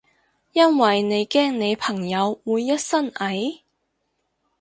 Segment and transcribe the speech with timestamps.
[0.53, 3.59] 因為你驚你朋友會一身蟻？